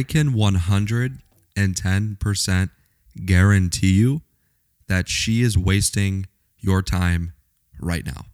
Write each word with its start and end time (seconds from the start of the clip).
I 0.00 0.02
can 0.02 0.32
110% 0.32 2.70
guarantee 3.26 3.92
you 3.92 4.22
that 4.88 5.10
she 5.10 5.42
is 5.42 5.58
wasting 5.58 6.24
your 6.58 6.80
time 6.80 7.34
right 7.78 8.06
now. 8.06 8.24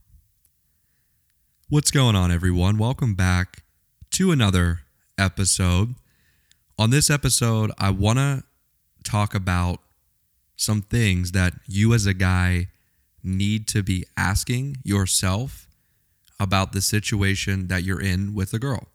What's 1.68 1.90
going 1.90 2.14
on, 2.14 2.30
everyone? 2.30 2.78
Welcome 2.78 3.16
back 3.16 3.64
to 4.12 4.30
another 4.30 4.82
episode. 5.18 5.96
On 6.78 6.90
this 6.90 7.10
episode, 7.10 7.72
I 7.78 7.90
want 7.90 8.20
to 8.20 8.44
talk 9.02 9.34
about 9.34 9.80
some 10.54 10.82
things 10.82 11.32
that 11.32 11.54
you 11.66 11.94
as 11.94 12.06
a 12.06 12.14
guy 12.14 12.68
need 13.24 13.66
to 13.66 13.82
be 13.82 14.04
asking 14.16 14.76
yourself 14.84 15.66
about 16.38 16.72
the 16.72 16.80
situation 16.80 17.66
that 17.66 17.82
you're 17.82 18.00
in 18.00 18.36
with 18.36 18.54
a 18.54 18.60
girl. 18.60 18.86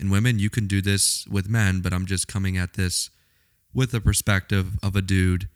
And 0.00 0.10
women, 0.10 0.38
you 0.38 0.48
can 0.48 0.66
do 0.66 0.80
this 0.80 1.26
with 1.28 1.46
men, 1.48 1.82
but 1.82 1.92
I'm 1.92 2.06
just 2.06 2.26
coming 2.26 2.56
at 2.56 2.72
this 2.72 3.10
with 3.74 3.90
the 3.90 4.00
perspective 4.00 4.78
of 4.82 4.96
a 4.96 5.02
dude, 5.02 5.48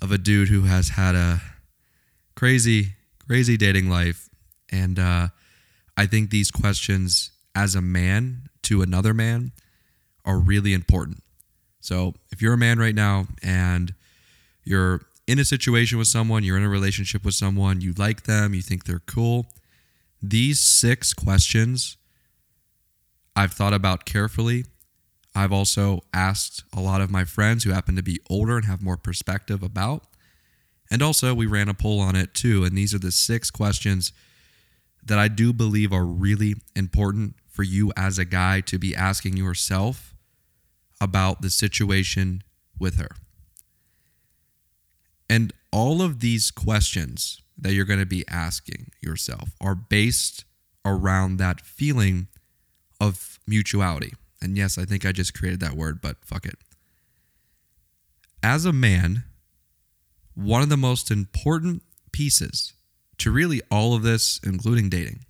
of 0.00 0.10
a 0.10 0.16
dude 0.16 0.48
who 0.48 0.62
has 0.62 0.90
had 0.90 1.14
a 1.14 1.42
crazy, 2.34 2.94
crazy 3.26 3.58
dating 3.58 3.90
life. 3.90 4.30
And 4.72 4.98
uh, 4.98 5.28
I 5.98 6.06
think 6.06 6.30
these 6.30 6.50
questions 6.50 7.30
as 7.54 7.74
a 7.74 7.82
man 7.82 8.48
to 8.62 8.80
another 8.80 9.12
man 9.12 9.52
are 10.24 10.38
really 10.38 10.72
important. 10.72 11.22
So 11.80 12.14
if 12.32 12.40
you're 12.40 12.54
a 12.54 12.58
man 12.58 12.78
right 12.78 12.94
now 12.94 13.26
and 13.42 13.94
you're 14.64 15.02
in 15.26 15.38
a 15.38 15.44
situation 15.44 15.98
with 15.98 16.08
someone, 16.08 16.42
you're 16.42 16.56
in 16.56 16.64
a 16.64 16.70
relationship 16.70 17.22
with 17.22 17.34
someone, 17.34 17.82
you 17.82 17.92
like 17.98 18.22
them, 18.22 18.54
you 18.54 18.62
think 18.62 18.84
they're 18.84 19.02
cool, 19.06 19.46
these 20.22 20.58
six 20.58 21.12
questions 21.12 21.98
I've 23.38 23.52
thought 23.52 23.72
about 23.72 24.04
carefully. 24.04 24.64
I've 25.32 25.52
also 25.52 26.00
asked 26.12 26.64
a 26.76 26.80
lot 26.80 27.00
of 27.00 27.08
my 27.08 27.22
friends 27.22 27.62
who 27.62 27.70
happen 27.70 27.94
to 27.94 28.02
be 28.02 28.18
older 28.28 28.56
and 28.56 28.64
have 28.64 28.82
more 28.82 28.96
perspective 28.96 29.62
about. 29.62 30.02
And 30.90 31.02
also, 31.02 31.32
we 31.34 31.46
ran 31.46 31.68
a 31.68 31.74
poll 31.74 32.00
on 32.00 32.16
it 32.16 32.34
too. 32.34 32.64
And 32.64 32.76
these 32.76 32.92
are 32.94 32.98
the 32.98 33.12
six 33.12 33.48
questions 33.52 34.12
that 35.04 35.20
I 35.20 35.28
do 35.28 35.52
believe 35.52 35.92
are 35.92 36.04
really 36.04 36.56
important 36.74 37.36
for 37.48 37.62
you 37.62 37.92
as 37.96 38.18
a 38.18 38.24
guy 38.24 38.60
to 38.62 38.76
be 38.76 38.96
asking 38.96 39.36
yourself 39.36 40.16
about 41.00 41.40
the 41.40 41.50
situation 41.50 42.42
with 42.76 42.98
her. 42.98 43.10
And 45.30 45.52
all 45.70 46.02
of 46.02 46.18
these 46.18 46.50
questions 46.50 47.40
that 47.56 47.72
you're 47.72 47.84
going 47.84 48.00
to 48.00 48.06
be 48.06 48.24
asking 48.26 48.90
yourself 49.00 49.50
are 49.60 49.76
based 49.76 50.44
around 50.84 51.36
that 51.36 51.60
feeling 51.60 52.26
of 53.00 53.38
mutuality. 53.46 54.14
And 54.40 54.56
yes, 54.56 54.78
I 54.78 54.84
think 54.84 55.04
I 55.04 55.12
just 55.12 55.34
created 55.34 55.60
that 55.60 55.74
word, 55.74 56.00
but 56.00 56.16
fuck 56.24 56.46
it. 56.46 56.56
As 58.42 58.64
a 58.64 58.72
man, 58.72 59.24
one 60.34 60.62
of 60.62 60.68
the 60.68 60.76
most 60.76 61.10
important 61.10 61.82
pieces 62.12 62.72
to 63.18 63.32
really 63.32 63.60
all 63.70 63.94
of 63.94 64.02
this, 64.02 64.40
including 64.44 64.88
dating, 64.88 65.24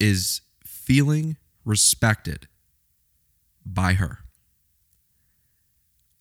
is 0.00 0.40
feeling 0.64 1.36
respected 1.64 2.48
by 3.64 3.94
her. 3.94 4.18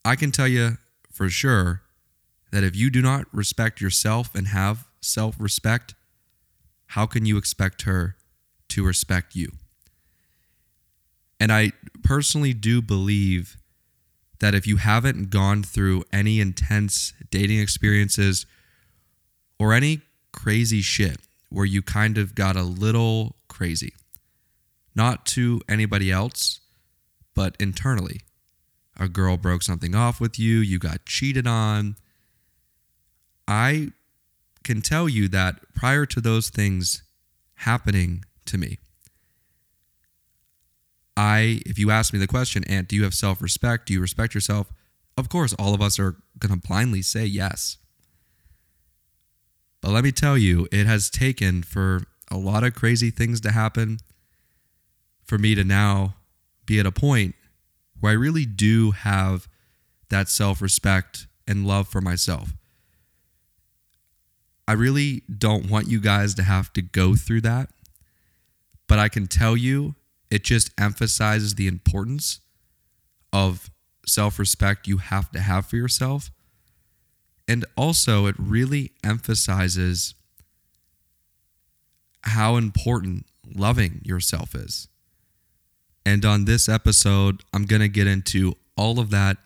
I 0.06 0.16
can 0.16 0.32
tell 0.32 0.48
you 0.48 0.78
for 1.12 1.30
sure 1.30 1.82
that 2.52 2.64
if 2.64 2.76
you 2.76 2.90
do 2.90 3.02
not 3.02 3.26
respect 3.34 3.82
yourself 3.82 4.34
and 4.36 4.48
have 4.50 4.86
self 5.02 5.36
respect, 5.40 5.96
how 6.88 7.06
can 7.06 7.26
you 7.26 7.38
expect 7.38 7.84
her 7.84 8.16
to 8.70 8.86
respect 8.86 9.36
you? 9.36 9.52
And 11.40 11.52
I 11.52 11.72
personally 12.04 12.54
do 12.54 12.82
believe 12.82 13.58
that 14.40 14.56
if 14.56 14.68
you 14.68 14.78
haven't 14.78 15.30
gone 15.30 15.64
through 15.64 16.04
any 16.12 16.40
intense 16.40 17.14
dating 17.32 17.60
experiences 17.60 18.46
or 19.60 19.74
any 19.74 20.02
crazy 20.32 20.82
shit 20.82 21.18
where 21.50 21.66
you 21.66 21.82
kind 21.82 22.18
of 22.18 22.36
got 22.36 22.56
a 22.56 22.64
little 22.64 23.36
crazy, 23.48 23.94
not 24.96 25.26
to 25.26 25.62
anybody 25.68 26.12
else, 26.12 26.60
but 27.34 27.56
internally. 27.60 28.22
A 29.00 29.08
girl 29.08 29.38
broke 29.38 29.62
something 29.62 29.94
off 29.94 30.20
with 30.20 30.40
you, 30.40 30.58
you 30.58 30.80
got 30.80 31.06
cheated 31.06 31.46
on. 31.46 31.96
I 33.48 33.92
can 34.64 34.82
tell 34.82 35.08
you 35.08 35.28
that 35.30 35.74
prior 35.76 36.06
to 36.08 36.20
those 36.20 36.50
things 36.50 37.04
happening 37.56 38.26
to 38.46 38.58
me, 38.58 38.80
I, 41.18 41.62
if 41.66 41.80
you 41.80 41.90
ask 41.90 42.14
me 42.14 42.20
the 42.20 42.28
question, 42.28 42.64
Ant, 42.66 42.88
do 42.88 42.96
you 42.96 43.04
have 43.04 43.16
self 43.16 43.42
respect? 43.42 43.88
Do 43.88 43.94
you 43.94 44.00
respect 44.00 44.36
yourself? 44.36 44.72
Of 45.18 45.30
course, 45.30 45.54
all 45.58 45.74
of 45.74 45.82
us 45.82 45.98
are 45.98 46.16
going 46.38 46.54
to 46.54 46.68
blindly 46.68 47.02
say 47.02 47.26
yes. 47.26 47.78
But 49.82 49.92
let 49.92 50.04
me 50.04 50.12
tell 50.12 50.38
you, 50.38 50.68
it 50.72 50.86
has 50.86 51.10
taken 51.10 51.64
for 51.64 52.04
a 52.30 52.38
lot 52.38 52.64
of 52.64 52.76
crazy 52.76 53.10
things 53.10 53.42
to 53.42 53.52
happen 53.52 53.98
for 55.24 55.40
me 55.40 55.56
to 55.56 55.64
now 55.64 56.16
be 56.68 56.80
at 56.80 56.86
a 56.86 56.92
point 56.92 57.34
where 58.00 58.12
I 58.12 58.16
really 58.16 58.46
do 58.46 58.92
have 58.92 59.48
that 60.10 60.30
self 60.30 60.62
respect 60.62 61.26
and 61.48 61.66
love 61.66 61.88
for 61.88 62.00
myself. 62.00 62.54
I 64.68 64.74
really 64.74 65.24
don't 65.36 65.70
want 65.70 65.88
you 65.88 66.00
guys 66.00 66.36
to 66.36 66.44
have 66.44 66.72
to 66.74 66.82
go 66.82 67.16
through 67.16 67.42
that, 67.42 67.70
but 68.88 69.00
I 69.00 69.10
can 69.10 69.26
tell 69.26 69.58
you 69.58 69.96
it 70.30 70.44
just 70.44 70.72
emphasizes 70.80 71.56
the 71.56 71.68
importance 71.68 72.40
of 73.32 73.70
self 74.06 74.40
respect 74.40 74.88
you 74.88 74.98
have 74.98 75.32
to 75.32 75.40
have 75.40 75.66
for 75.68 75.76
yourself. 75.76 76.32
And 77.48 77.66
also, 77.78 78.26
it 78.26 78.36
really 78.38 78.92
emphasizes 79.04 80.16
how 82.24 82.58
important 82.58 83.26
loving 83.46 84.02
yourself 84.04 84.54
is. 84.54 84.90
And 86.06 86.26
on 86.26 86.46
this 86.46 86.68
episode, 86.68 87.44
I'm 87.54 87.66
going 87.66 87.82
to 87.82 87.88
get 87.88 88.08
into 88.08 88.56
all 88.76 89.00
of 89.00 89.10
that, 89.12 89.38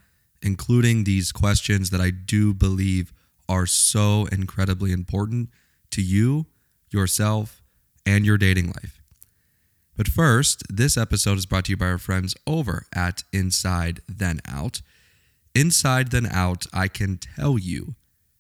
including 0.42 1.04
these 1.04 1.32
questions 1.32 1.92
that 1.92 2.02
I 2.02 2.10
do 2.10 2.54
believe 2.54 3.14
are 3.48 3.66
so 3.66 4.28
incredibly 4.32 4.92
important 4.92 5.50
to 5.92 6.02
you, 6.02 6.48
yourself, 6.90 7.62
and 8.06 8.26
your 8.26 8.38
dating 8.38 8.68
life. 8.68 9.01
But 10.02 10.08
first, 10.08 10.64
this 10.68 10.98
episode 10.98 11.38
is 11.38 11.46
brought 11.46 11.66
to 11.66 11.74
you 11.74 11.78
by 11.78 11.86
our 11.86 12.00
friends 12.00 12.34
over 12.48 12.88
at 12.92 13.24
Inside 13.32 14.02
Then 14.10 14.40
Out. 14.50 14.82
Inside 15.54 16.10
Then 16.10 16.26
Out, 16.26 16.66
I 16.74 16.88
can 16.88 17.20
tell 17.20 17.60
you, 17.60 17.94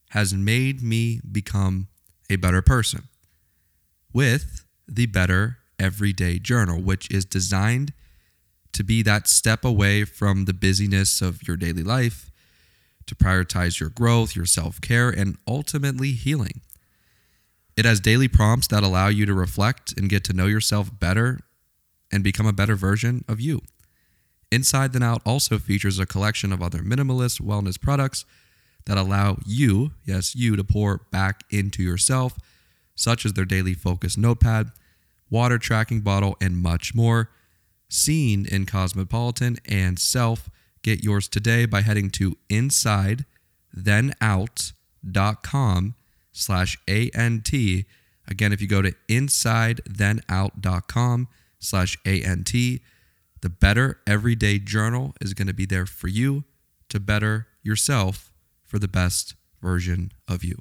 has 0.09 0.33
made 0.33 0.81
me 0.81 1.22
become 1.31 1.88
a 2.31 2.38
better 2.38 2.63
person 2.63 3.09
with 4.11 4.66
the 4.88 5.05
Better 5.05 5.59
Everyday 5.77 6.39
Journal, 6.39 6.81
which 6.81 7.11
is 7.11 7.25
designed 7.25 7.93
to 8.73 8.83
be 8.83 9.03
that 9.03 9.28
step 9.28 9.63
away 9.63 10.03
from 10.03 10.45
the 10.45 10.55
busyness 10.55 11.22
of 11.22 11.47
your 11.47 11.57
daily 11.57 11.83
life, 11.83 12.31
to 13.05 13.13
prioritize 13.13 13.79
your 13.79 13.89
growth, 13.89 14.35
your 14.35 14.47
self 14.47 14.81
care, 14.81 15.11
and 15.11 15.38
ultimately 15.47 16.13
healing. 16.13 16.61
It 17.78 17.85
has 17.85 17.99
daily 17.99 18.28
prompts 18.28 18.66
that 18.69 18.81
allow 18.81 19.09
you 19.09 19.28
to 19.28 19.33
reflect 19.35 19.93
and 19.95 20.09
get 20.09 20.23
to 20.23 20.33
know 20.33 20.47
yourself 20.47 20.89
better 20.99 21.41
and 22.11 22.23
become 22.23 22.45
a 22.45 22.53
better 22.53 22.75
version 22.75 23.23
of 23.27 23.39
you. 23.39 23.61
Inside 24.51 24.94
Then 24.94 25.03
Out 25.03 25.22
also 25.25 25.57
features 25.57 25.97
a 25.97 26.05
collection 26.05 26.52
of 26.52 26.61
other 26.61 26.79
minimalist 26.79 27.41
wellness 27.41 27.79
products 27.79 28.25
that 28.85 28.97
allow 28.97 29.37
you, 29.46 29.91
yes, 30.05 30.35
you, 30.35 30.55
to 30.55 30.63
pour 30.63 31.02
back 31.11 31.43
into 31.49 31.84
yourself, 31.84 32.37
such 32.96 33.25
as 33.25 33.34
their 33.34 33.46
daily 33.46 33.73
focus 33.73 34.17
notepad, 34.17 34.72
water 35.29 35.58
tracking 35.58 36.02
bottle, 36.02 36.35
and 36.41 36.58
much 36.58 36.93
more. 36.93 37.29
Seen 37.87 38.46
in 38.46 38.66
Cosmopolitan 38.66 39.58
and 39.66 39.97
Self. 39.99 40.49
Get 40.81 41.03
yours 41.03 41.28
today 41.28 41.66
by 41.66 41.81
heading 41.81 42.09
to 42.11 42.37
inside 42.49 43.25
insidethenout.com 43.75 45.96
slash 46.31 46.78
ANT. 46.87 47.52
Again, 48.28 48.53
if 48.53 48.61
you 48.61 48.67
go 48.67 48.81
to 48.81 48.93
inside 49.08 49.81
insidethenout.com 49.87 51.28
slash 51.61 51.97
ANT. 52.05 52.52
The 52.52 53.49
Better 53.49 53.99
Everyday 54.05 54.59
Journal 54.59 55.16
is 55.22 55.34
going 55.34 55.47
to 55.47 55.53
be 55.53 55.66
there 55.66 55.85
for 55.85 56.09
you 56.09 56.43
to 56.90 56.99
better 56.99 57.47
yourself 57.63 58.31
for 58.63 58.78
the 58.78 58.87
best 58.87 59.35
version 59.61 60.11
of 60.28 60.43
you. 60.43 60.58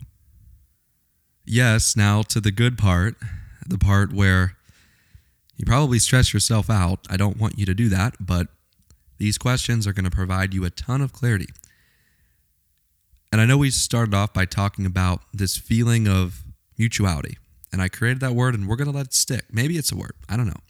Yes, 1.45 1.97
now 1.97 2.23
to 2.23 2.41
the 2.41 2.53
good 2.53 2.79
part, 2.79 3.17
the 3.67 3.79
part 3.79 4.13
where 4.13 4.57
you 5.57 5.67
probably 5.67 5.99
stress 5.99 6.33
yourself 6.33 6.71
out. 6.71 7.01
I 7.11 7.17
don't 7.17 7.39
want 7.39 7.59
you 7.59 7.67
to 7.67 7.75
do 7.75 7.89
that, 7.89 8.15
but 8.21 8.47
these 9.19 9.37
questions 9.37 9.87
are 9.87 9.93
going 9.93 10.05
to 10.05 10.11
provide 10.11 10.55
you 10.55 10.65
a 10.65 10.71
ton 10.71 11.03
of 11.03 11.13
clarity. 11.13 11.49
And 13.33 13.41
I 13.41 13.47
know 13.47 13.59
we 13.59 13.71
started 13.71 14.15
off 14.15 14.33
by 14.33 14.45
talking 14.45 14.87
about 14.87 15.21
this 15.33 15.57
feeling 15.57 16.09
of 16.09 16.45
mutuality. 16.79 17.37
And 17.73 17.81
I 17.83 17.89
created 17.89 18.21
that 18.21 18.33
word 18.33 18.55
and 18.55 18.67
we're 18.67 18.77
going 18.77 18.91
to 18.91 18.97
let 18.97 19.07
it 19.07 19.15
stick. 19.15 19.45
Maybe 19.53 19.77
it's 19.77 19.93
a 19.93 19.97
word. 19.97 20.15
I 20.29 20.37
don't 20.37 20.47
know. 20.47 20.61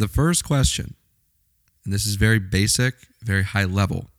The 0.00 0.08
first 0.08 0.44
question, 0.44 0.94
and 1.84 1.92
this 1.92 2.06
is 2.06 2.16
very 2.16 2.38
basic, 2.38 2.94
very 3.22 3.44
high 3.44 3.64
level. 3.64 4.10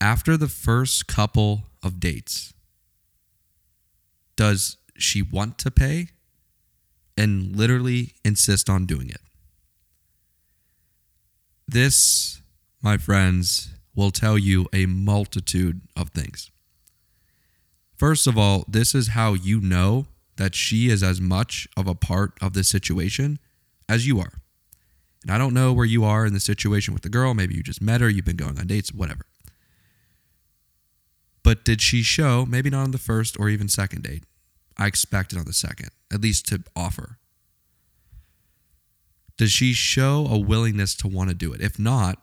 After 0.00 0.36
the 0.36 0.48
first 0.48 1.08
couple 1.08 1.64
of 1.82 1.98
dates, 1.98 2.54
does 4.36 4.76
she 4.96 5.20
want 5.20 5.58
to 5.58 5.70
pay 5.70 6.08
and 7.18 7.54
literally 7.54 8.14
insist 8.24 8.70
on 8.70 8.86
doing 8.86 9.10
it? 9.10 9.20
This, 11.66 12.40
my 12.80 12.96
friends, 12.96 13.70
will 13.94 14.12
tell 14.12 14.38
you 14.38 14.66
a 14.72 14.86
multitude 14.86 15.80
of 15.96 16.10
things. 16.10 16.50
First 17.96 18.28
of 18.28 18.38
all, 18.38 18.64
this 18.68 18.94
is 18.94 19.08
how 19.08 19.34
you 19.34 19.60
know 19.60 20.06
that 20.36 20.54
she 20.54 20.88
is 20.88 21.02
as 21.02 21.20
much 21.20 21.66
of 21.76 21.88
a 21.88 21.94
part 21.94 22.38
of 22.40 22.52
the 22.52 22.62
situation 22.64 23.40
as 23.90 24.06
you 24.06 24.20
are. 24.20 24.32
And 25.22 25.32
I 25.32 25.36
don't 25.36 25.52
know 25.52 25.72
where 25.72 25.84
you 25.84 26.04
are 26.04 26.24
in 26.24 26.32
the 26.32 26.40
situation 26.40 26.94
with 26.94 27.02
the 27.02 27.08
girl. 27.08 27.34
Maybe 27.34 27.54
you 27.54 27.62
just 27.62 27.82
met 27.82 28.00
her, 28.00 28.08
you've 28.08 28.24
been 28.24 28.36
going 28.36 28.58
on 28.58 28.68
dates, 28.68 28.94
whatever. 28.94 29.26
But 31.42 31.64
did 31.64 31.82
she 31.82 32.02
show, 32.02 32.46
maybe 32.46 32.70
not 32.70 32.84
on 32.84 32.90
the 32.92 32.98
first 32.98 33.38
or 33.38 33.48
even 33.48 33.68
second 33.68 34.04
date? 34.04 34.24
I 34.78 34.86
expected 34.86 35.38
on 35.38 35.44
the 35.44 35.52
second, 35.52 35.90
at 36.12 36.22
least 36.22 36.46
to 36.48 36.62
offer. 36.76 37.18
Does 39.36 39.50
she 39.50 39.72
show 39.72 40.26
a 40.30 40.38
willingness 40.38 40.94
to 40.96 41.08
want 41.08 41.30
to 41.30 41.34
do 41.34 41.52
it? 41.52 41.60
If 41.60 41.78
not, 41.78 42.18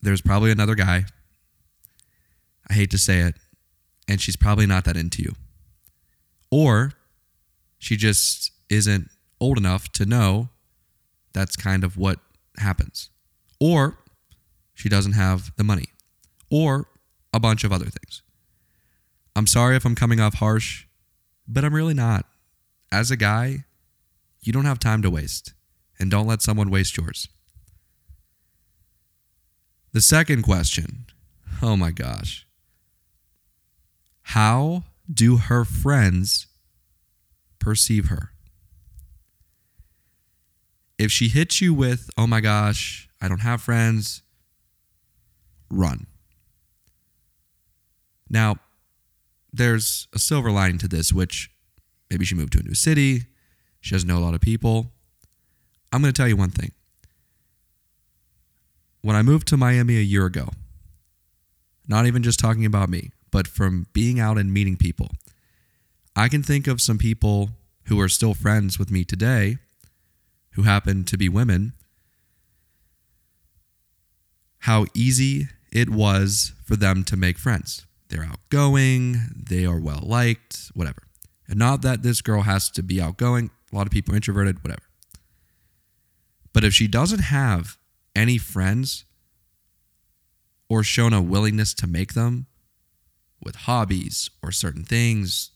there's 0.00 0.22
probably 0.22 0.50
another 0.50 0.74
guy. 0.74 1.04
I 2.70 2.74
hate 2.74 2.90
to 2.92 2.98
say 2.98 3.20
it, 3.20 3.34
and 4.08 4.20
she's 4.20 4.36
probably 4.36 4.66
not 4.66 4.84
that 4.86 4.96
into 4.96 5.22
you. 5.22 5.34
Or 6.50 6.92
she 7.78 7.96
just 7.96 8.52
isn't 8.70 9.10
old 9.40 9.58
enough 9.58 9.90
to 9.92 10.06
know 10.06 10.48
that's 11.32 11.56
kind 11.56 11.84
of 11.84 11.96
what 11.96 12.18
happens. 12.58 13.10
Or 13.60 13.98
she 14.74 14.88
doesn't 14.88 15.12
have 15.12 15.52
the 15.56 15.64
money. 15.64 15.86
Or 16.50 16.88
a 17.32 17.40
bunch 17.40 17.64
of 17.64 17.72
other 17.72 17.86
things. 17.86 18.22
I'm 19.36 19.46
sorry 19.46 19.76
if 19.76 19.84
I'm 19.84 19.94
coming 19.94 20.20
off 20.20 20.34
harsh, 20.34 20.86
but 21.46 21.64
I'm 21.64 21.74
really 21.74 21.94
not. 21.94 22.26
As 22.90 23.10
a 23.10 23.16
guy, 23.16 23.64
you 24.40 24.52
don't 24.52 24.64
have 24.64 24.78
time 24.78 25.02
to 25.02 25.10
waste, 25.10 25.52
and 25.98 26.10
don't 26.10 26.26
let 26.26 26.42
someone 26.42 26.70
waste 26.70 26.96
yours. 26.96 27.28
The 29.92 30.00
second 30.00 30.42
question 30.42 31.06
oh 31.62 31.76
my 31.76 31.90
gosh. 31.90 32.46
How 34.22 34.84
do 35.12 35.38
her 35.38 35.64
friends 35.64 36.46
perceive 37.58 38.06
her? 38.06 38.32
If 40.98 41.12
she 41.12 41.28
hits 41.28 41.60
you 41.60 41.72
with, 41.72 42.10
oh 42.18 42.26
my 42.26 42.40
gosh, 42.40 43.08
I 43.20 43.28
don't 43.28 43.40
have 43.40 43.62
friends, 43.62 44.22
run. 45.70 46.06
Now, 48.28 48.56
there's 49.52 50.08
a 50.12 50.18
silver 50.18 50.50
lining 50.50 50.78
to 50.78 50.88
this, 50.88 51.12
which 51.12 51.50
maybe 52.10 52.24
she 52.24 52.34
moved 52.34 52.52
to 52.54 52.60
a 52.60 52.62
new 52.62 52.74
city, 52.74 53.26
she 53.80 53.94
doesn't 53.94 54.08
know 54.08 54.18
a 54.18 54.20
lot 54.20 54.34
of 54.34 54.40
people. 54.40 54.92
I'm 55.92 56.02
going 56.02 56.12
to 56.12 56.16
tell 56.16 56.28
you 56.28 56.36
one 56.36 56.50
thing 56.50 56.72
when 59.00 59.16
I 59.16 59.22
moved 59.22 59.46
to 59.48 59.56
Miami 59.56 59.96
a 59.96 60.02
year 60.02 60.26
ago, 60.26 60.50
not 61.86 62.06
even 62.06 62.22
just 62.22 62.40
talking 62.40 62.66
about 62.66 62.88
me, 62.88 63.10
but 63.30 63.46
from 63.46 63.86
being 63.92 64.18
out 64.18 64.36
and 64.36 64.52
meeting 64.52 64.76
people, 64.76 65.10
I 66.16 66.28
can 66.28 66.42
think 66.42 66.66
of 66.66 66.80
some 66.80 66.98
people 66.98 67.50
who 67.84 68.00
are 68.00 68.08
still 68.08 68.34
friends 68.34 68.78
with 68.78 68.90
me 68.90 69.04
today 69.04 69.58
who 70.58 70.64
happen 70.64 71.04
to 71.04 71.16
be 71.16 71.28
women, 71.28 71.72
how 74.62 74.86
easy 74.92 75.46
it 75.70 75.88
was 75.88 76.52
for 76.64 76.74
them 76.74 77.04
to 77.04 77.16
make 77.16 77.38
friends. 77.38 77.86
They're 78.08 78.24
outgoing, 78.24 79.18
they 79.36 79.64
are 79.64 79.78
well 79.78 80.02
liked, 80.02 80.72
whatever. 80.74 81.04
And 81.46 81.60
not 81.60 81.82
that 81.82 82.02
this 82.02 82.20
girl 82.22 82.42
has 82.42 82.70
to 82.70 82.82
be 82.82 83.00
outgoing, 83.00 83.52
a 83.72 83.76
lot 83.76 83.86
of 83.86 83.92
people 83.92 84.12
are 84.14 84.16
introverted, 84.16 84.64
whatever. 84.64 84.82
But 86.52 86.64
if 86.64 86.74
she 86.74 86.88
doesn't 86.88 87.20
have 87.20 87.78
any 88.16 88.36
friends 88.36 89.04
or 90.68 90.82
shown 90.82 91.12
a 91.12 91.22
willingness 91.22 91.72
to 91.74 91.86
make 91.86 92.14
them 92.14 92.46
with 93.40 93.54
hobbies 93.54 94.28
or 94.42 94.50
certain 94.50 94.82
things, 94.82 95.52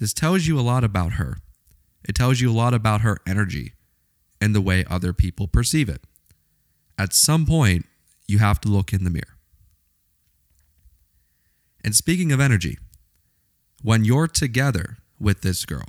this 0.00 0.14
tells 0.14 0.46
you 0.46 0.58
a 0.58 0.62
lot 0.62 0.82
about 0.82 1.12
her. 1.12 1.36
It 2.06 2.14
tells 2.14 2.40
you 2.40 2.50
a 2.50 2.52
lot 2.52 2.74
about 2.74 3.00
her 3.02 3.18
energy 3.26 3.72
and 4.40 4.54
the 4.54 4.60
way 4.60 4.84
other 4.88 5.12
people 5.12 5.48
perceive 5.48 5.88
it. 5.88 6.02
At 6.98 7.14
some 7.14 7.46
point, 7.46 7.86
you 8.26 8.38
have 8.38 8.60
to 8.60 8.68
look 8.68 8.92
in 8.92 9.04
the 9.04 9.10
mirror. 9.10 9.36
And 11.84 11.94
speaking 11.94 12.32
of 12.32 12.40
energy, 12.40 12.78
when 13.82 14.04
you're 14.04 14.26
together 14.26 14.98
with 15.18 15.42
this 15.42 15.64
girl, 15.64 15.86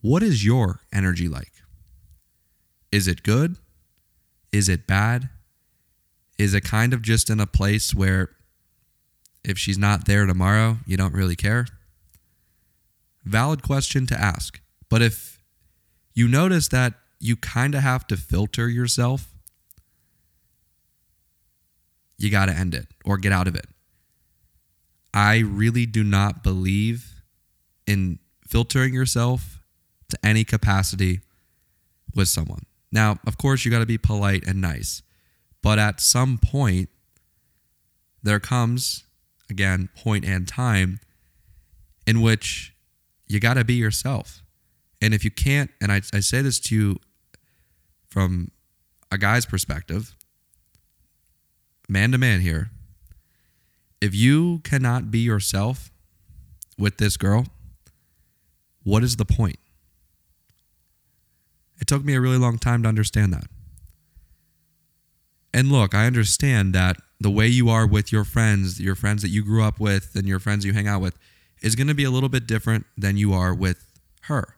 what 0.00 0.22
is 0.22 0.44
your 0.44 0.80
energy 0.92 1.28
like? 1.28 1.52
Is 2.90 3.06
it 3.06 3.22
good? 3.22 3.56
Is 4.52 4.68
it 4.68 4.86
bad? 4.86 5.28
Is 6.38 6.54
it 6.54 6.64
kind 6.64 6.92
of 6.92 7.02
just 7.02 7.30
in 7.30 7.38
a 7.38 7.46
place 7.46 7.94
where 7.94 8.30
if 9.44 9.58
she's 9.58 9.78
not 9.78 10.06
there 10.06 10.26
tomorrow, 10.26 10.78
you 10.86 10.96
don't 10.96 11.14
really 11.14 11.36
care? 11.36 11.66
Valid 13.24 13.62
question 13.62 14.06
to 14.06 14.18
ask. 14.18 14.60
But 14.88 15.02
if 15.02 15.42
you 16.14 16.28
notice 16.28 16.68
that 16.68 16.94
you 17.18 17.36
kind 17.36 17.74
of 17.74 17.82
have 17.82 18.06
to 18.08 18.16
filter 18.16 18.68
yourself, 18.68 19.28
you 22.18 22.30
got 22.30 22.46
to 22.46 22.52
end 22.52 22.74
it 22.74 22.86
or 23.04 23.18
get 23.18 23.32
out 23.32 23.48
of 23.48 23.54
it. 23.54 23.66
I 25.12 25.38
really 25.38 25.86
do 25.86 26.04
not 26.04 26.42
believe 26.42 27.22
in 27.86 28.18
filtering 28.46 28.94
yourself 28.94 29.58
to 30.08 30.18
any 30.24 30.44
capacity 30.44 31.20
with 32.14 32.28
someone. 32.28 32.64
Now, 32.92 33.18
of 33.26 33.38
course, 33.38 33.64
you 33.64 33.70
got 33.70 33.78
to 33.78 33.86
be 33.86 33.98
polite 33.98 34.44
and 34.46 34.60
nice, 34.60 35.02
but 35.62 35.78
at 35.78 36.00
some 36.00 36.38
point, 36.38 36.88
there 38.22 38.40
comes, 38.40 39.04
again, 39.48 39.88
point 39.96 40.24
and 40.24 40.46
time 40.46 41.00
in 42.06 42.20
which 42.20 42.74
you 43.30 43.38
got 43.38 43.54
to 43.54 43.64
be 43.64 43.74
yourself. 43.74 44.42
And 45.00 45.14
if 45.14 45.24
you 45.24 45.30
can't, 45.30 45.70
and 45.80 45.92
I, 45.92 46.02
I 46.12 46.18
say 46.18 46.42
this 46.42 46.58
to 46.60 46.74
you 46.74 46.96
from 48.08 48.50
a 49.12 49.18
guy's 49.18 49.46
perspective, 49.46 50.16
man 51.88 52.10
to 52.10 52.18
man 52.18 52.40
here, 52.40 52.70
if 54.00 54.16
you 54.16 54.58
cannot 54.64 55.12
be 55.12 55.20
yourself 55.20 55.92
with 56.76 56.96
this 56.96 57.16
girl, 57.16 57.46
what 58.82 59.04
is 59.04 59.14
the 59.14 59.24
point? 59.24 59.60
It 61.80 61.86
took 61.86 62.04
me 62.04 62.14
a 62.14 62.20
really 62.20 62.36
long 62.36 62.58
time 62.58 62.82
to 62.82 62.88
understand 62.88 63.32
that. 63.32 63.44
And 65.54 65.70
look, 65.70 65.94
I 65.94 66.06
understand 66.06 66.74
that 66.74 66.96
the 67.20 67.30
way 67.30 67.46
you 67.46 67.68
are 67.68 67.86
with 67.86 68.10
your 68.10 68.24
friends, 68.24 68.80
your 68.80 68.96
friends 68.96 69.22
that 69.22 69.28
you 69.28 69.44
grew 69.44 69.62
up 69.62 69.78
with, 69.78 70.16
and 70.16 70.26
your 70.26 70.40
friends 70.40 70.64
you 70.64 70.72
hang 70.72 70.88
out 70.88 71.00
with, 71.00 71.16
is 71.62 71.76
going 71.76 71.86
to 71.86 71.94
be 71.94 72.04
a 72.04 72.10
little 72.10 72.28
bit 72.28 72.46
different 72.46 72.86
than 72.96 73.16
you 73.16 73.32
are 73.32 73.54
with 73.54 73.86
her. 74.22 74.56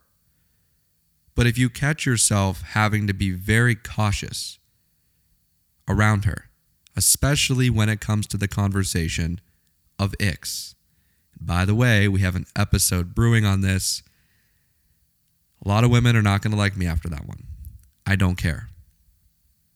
But 1.35 1.47
if 1.47 1.57
you 1.57 1.71
catch 1.71 2.05
yourself 2.07 2.63
having 2.63 3.07
to 3.07 3.15
be 3.15 3.31
very 3.31 3.75
cautious 3.75 4.59
around 5.89 6.25
her, 6.25 6.51
especially 6.97 7.71
when 7.71 7.89
it 7.89 8.01
comes 8.01 8.27
to 8.29 8.37
the 8.37 8.49
conversation 8.49 9.41
of 9.99 10.15
icks. 10.21 10.75
By 11.41 11.65
the 11.65 11.75
way, 11.75 12.07
we 12.07 12.21
have 12.21 12.37
an 12.37 12.47
episode 12.55 13.15
brewing 13.15 13.45
on 13.45 13.63
this 13.63 14.03
a 15.65 15.69
lot 15.69 15.85
of 15.85 15.91
women 15.91 16.17
are 16.17 16.23
not 16.23 16.43
going 16.43 16.51
to 16.51 16.59
like 16.59 16.77
me 16.77 16.87
after 16.87 17.09
that 17.09 17.27
one. 17.27 17.45
I 18.05 18.17
don't 18.17 18.37
care. 18.37 18.69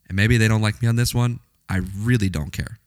And 0.08 0.16
maybe 0.16 0.36
they 0.36 0.48
don't 0.48 0.62
like 0.62 0.82
me 0.82 0.88
on 0.88 0.96
this 0.96 1.14
one. 1.14 1.40
I 1.68 1.80
really 1.96 2.28
don't 2.28 2.50
care. 2.50 2.78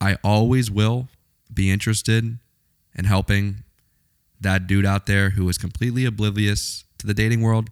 I 0.00 0.16
always 0.24 0.70
will 0.70 1.08
be 1.52 1.70
interested 1.70 2.38
in 2.98 3.04
helping 3.04 3.62
that 4.40 4.66
dude 4.66 4.84
out 4.84 5.06
there 5.06 5.30
who 5.30 5.48
is 5.48 5.56
completely 5.56 6.04
oblivious 6.04 6.84
to 6.98 7.06
the 7.06 7.14
dating 7.14 7.40
world, 7.40 7.70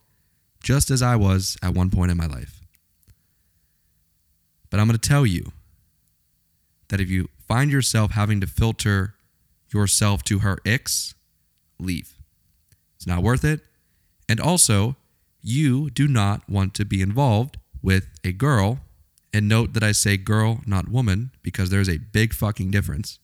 just 0.63 0.91
as 0.91 1.03
I 1.03 1.17
was 1.17 1.59
at 1.63 1.75
one 1.75 1.91
point 1.91 2.11
in 2.11 2.17
my 2.17 2.27
life. 2.27 2.61
But 4.71 4.81
I'm 4.81 4.87
going 4.87 4.99
to 4.99 5.09
tell 5.09 5.27
you 5.27 5.53
that 6.89 7.01
if 7.01 7.11
you 7.11 7.29
find 7.47 7.71
yourself 7.71 8.13
having 8.13 8.41
to 8.41 8.47
filter 8.47 9.15
yourself 9.73 10.23
to 10.25 10.41
her 10.41 10.59
icks, 10.65 11.15
leave. 11.79 12.15
It's 12.97 13.07
not 13.07 13.23
worth 13.23 13.45
it. 13.45 13.61
And 14.29 14.41
also, 14.41 14.97
you 15.43 15.91
do 15.91 16.09
not 16.09 16.49
want 16.49 16.75
to 16.75 16.85
be 16.85 17.03
involved 17.03 17.59
with 17.83 18.09
a 18.25 18.33
girl. 18.33 18.81
And 19.33 19.49
note 19.49 19.75
that 19.75 19.83
I 19.83 19.93
say 19.93 20.17
girl, 20.17 20.61
not 20.67 20.89
woman, 20.89 21.31
because 21.43 21.71
there's 21.71 21.89
a 21.89 21.99
big 21.99 22.33
fucking 22.33 22.71
difference. 22.71 23.19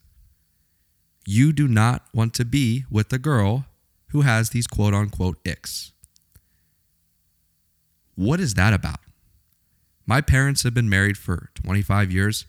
You 1.25 1.53
do 1.53 1.69
not 1.69 2.05
want 2.13 2.35
to 2.35 2.45
be 2.45 2.85
with 2.91 3.13
a 3.13 3.19
girl 3.19 3.67
who 4.09 4.23
has 4.23 4.51
these 4.51 4.67
quote 4.67 4.95
unquote 4.95 5.39
icks. 5.47 5.93
What 8.15 8.41
is 8.41 8.55
that 8.55 8.73
about? 8.75 9.01
My 10.07 10.21
parents 10.21 10.65
have 10.65 10.75
been 10.75 10.91
married 10.91 11.17
for 11.17 11.51
25 11.55 12.11
years. 12.11 12.47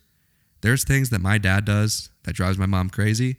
There's 0.61 0.83
things 0.83 1.09
that 1.11 1.21
my 1.21 1.37
dad 1.37 1.65
does 1.65 2.09
that 2.23 2.35
drives 2.35 2.57
my 2.57 2.65
mom 2.65 2.89
crazy. 2.89 3.37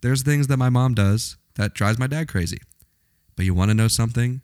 There's 0.00 0.22
things 0.22 0.46
that 0.46 0.56
my 0.56 0.68
mom 0.68 0.94
does 0.94 1.36
that 1.56 1.74
drives 1.74 1.98
my 1.98 2.06
dad 2.06 2.28
crazy. 2.28 2.60
But 3.36 3.44
you 3.44 3.54
want 3.54 3.70
to 3.70 3.74
know 3.74 3.88
something? 3.88 4.42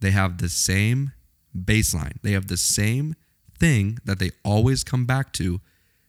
They 0.00 0.10
have 0.10 0.38
the 0.38 0.48
same 0.48 1.12
baseline. 1.56 2.20
They 2.22 2.32
have 2.32 2.48
the 2.48 2.56
same 2.56 3.14
thing 3.58 3.98
that 4.04 4.18
they 4.18 4.30
always 4.44 4.84
come 4.84 5.06
back 5.06 5.32
to 5.34 5.60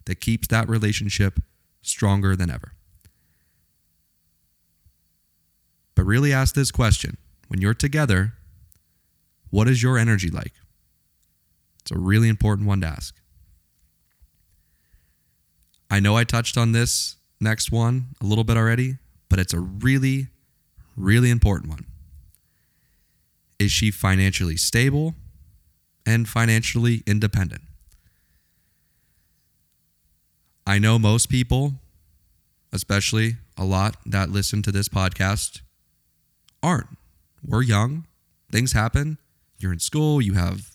that 0.06 0.20
keeps 0.20 0.48
that 0.50 0.68
relationship 0.68 1.39
stronger 1.82 2.36
than 2.36 2.50
ever. 2.50 2.73
But 6.03 6.10
really 6.10 6.33
ask 6.33 6.53
this 6.53 6.69
question 6.69 7.15
when 7.48 7.62
you're 7.62 7.74
together, 7.74 8.33
what 9.51 9.69
is 9.69 9.81
your 9.81 9.98
energy 9.98 10.29
like? 10.29 10.51
It's 11.79 11.91
a 11.91 11.98
really 11.98 12.27
important 12.27 12.67
one 12.67 12.81
to 12.81 12.88
ask. 12.88 13.15
I 15.89 16.01
know 16.01 16.17
I 16.17 16.25
touched 16.25 16.57
on 16.57 16.74
this 16.74 17.15
next 17.39 17.72
one 17.72 18.07
a 18.19 18.25
little 18.25 18.43
bit 18.43 18.57
already, 18.57 18.98
but 19.29 19.39
it's 19.39 19.53
a 19.53 19.62
really, 19.62 20.27
really 20.98 21.29
important 21.29 21.69
one. 21.69 21.86
Is 23.57 23.72
she 23.72 23.89
financially 23.89 24.57
stable 24.57 25.15
and 26.05 26.27
financially 26.27 27.01
independent? 27.07 27.62
I 30.67 30.79
know 30.79 31.00
most 31.00 31.29
people, 31.29 31.75
especially 32.74 33.38
a 33.55 33.63
lot 33.63 33.95
that 34.05 34.31
listen 34.31 34.62
to 34.63 34.72
this 34.74 34.89
podcast, 34.89 35.62
aren't. 36.63 36.88
We're 37.46 37.62
young, 37.62 38.08
things 38.51 38.72
happen. 38.72 39.17
You're 39.60 39.74
in 39.74 39.79
school, 39.79 40.22
you 40.22 40.34
have 40.34 40.72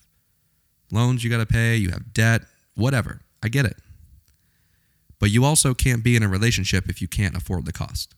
loans 0.92 1.24
you 1.24 1.30
got 1.30 1.38
to 1.38 1.46
pay, 1.46 1.76
you 1.76 1.90
have 1.90 2.12
debt, 2.12 2.42
whatever. 2.74 3.22
I 3.42 3.48
get 3.48 3.64
it. 3.64 3.76
But 5.18 5.30
you 5.30 5.44
also 5.44 5.74
can't 5.74 6.04
be 6.04 6.14
in 6.16 6.22
a 6.22 6.28
relationship 6.28 6.88
if 6.88 7.02
you 7.02 7.08
can't 7.08 7.36
afford 7.36 7.64
the 7.64 7.72
cost. 7.72 8.14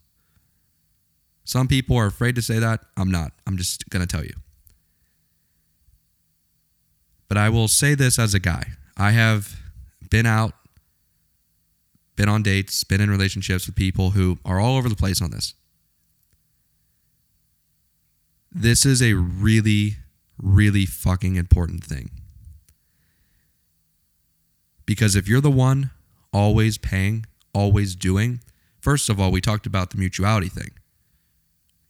Some 1.44 1.66
people 1.66 1.96
are 1.96 2.06
afraid 2.06 2.34
to 2.34 2.42
say 2.42 2.58
that. 2.58 2.80
I'm 2.96 3.10
not. 3.10 3.32
I'm 3.46 3.56
just 3.56 3.88
going 3.90 4.06
to 4.06 4.06
tell 4.06 4.24
you. 4.24 4.34
But 7.28 7.38
I 7.38 7.48
will 7.48 7.68
say 7.68 7.94
this 7.94 8.18
as 8.18 8.34
a 8.34 8.40
guy 8.40 8.64
I 8.96 9.12
have 9.12 9.60
been 10.10 10.26
out, 10.26 10.52
been 12.16 12.28
on 12.28 12.42
dates, 12.42 12.84
been 12.84 13.00
in 13.00 13.10
relationships 13.10 13.66
with 13.66 13.76
people 13.76 14.10
who 14.10 14.38
are 14.44 14.60
all 14.60 14.76
over 14.76 14.88
the 14.88 14.96
place 14.96 15.22
on 15.22 15.30
this. 15.30 15.54
This 18.52 18.84
is 18.84 19.00
a 19.00 19.14
really, 19.14 19.96
really 20.36 20.84
fucking 20.84 21.36
important 21.36 21.84
thing. 21.84 22.10
Because 24.84 25.14
if 25.14 25.28
you're 25.28 25.40
the 25.40 25.50
one 25.50 25.90
always 26.32 26.76
paying, 26.76 27.26
always 27.54 27.94
doing, 27.94 28.40
first 28.80 29.08
of 29.08 29.20
all, 29.20 29.30
we 29.30 29.40
talked 29.40 29.66
about 29.66 29.90
the 29.90 29.98
mutuality 29.98 30.48
thing. 30.48 30.70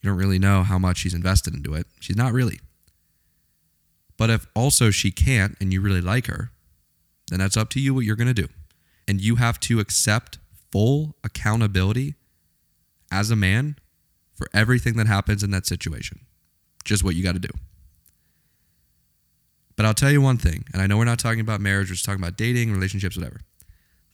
You 0.03 0.11
don't 0.11 0.19
really 0.19 0.39
know 0.39 0.63
how 0.63 0.79
much 0.79 0.99
she's 0.99 1.15
invested 1.15 1.55
into 1.55 1.75
it. 1.75 1.87
She's 1.99 2.17
not 2.17 2.33
really. 2.33 2.61
But 4.19 4.29
if 4.29 4.47
also 4.55 4.91
she 4.91 5.11
can't 5.11 5.57
and 5.61 5.73
you 5.73 5.81
really 5.81 6.03
like 6.03 6.27
her, 6.27 6.51
then 7.31 7.39
that's 7.39 7.57
up 7.57 7.71
to 7.71 7.81
you 7.81 7.95
what 7.95 8.05
you're 8.05 8.17
going 8.17 8.27
to 8.27 8.35
do. 8.35 8.49
And 9.09 9.19
you 9.21 9.37
have 9.37 9.59
to 9.61 9.81
accept 9.81 10.39
full 10.71 11.17
accountability 11.25 12.17
as 13.11 13.31
a 13.31 13.37
man 13.37 13.77
for 14.35 14.47
everything 14.53 14.97
that 14.99 15.07
happens 15.07 15.43
in 15.43 15.51
that 15.53 15.67
situation. 15.67 16.21
Just 16.85 17.05
what 17.05 17.15
you 17.15 17.23
got 17.23 17.33
to 17.33 17.39
do. 17.39 17.51
But 19.77 19.87
I'll 19.87 19.95
tell 19.95 20.11
you 20.11 20.21
one 20.21 20.37
thing, 20.37 20.65
and 20.73 20.83
I 20.83 20.87
know 20.87 20.99
we're 20.99 21.05
not 21.05 21.19
talking 21.19 21.41
about 21.41 21.61
marriage, 21.61 21.89
we're 21.89 21.95
just 21.95 22.05
talking 22.05 22.23
about 22.23 22.37
dating, 22.37 22.73
relationships, 22.73 23.17
whatever. 23.17 23.41